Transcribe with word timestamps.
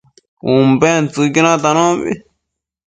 Umbentsëcquio 0.51 1.41
natanombi 1.45 2.11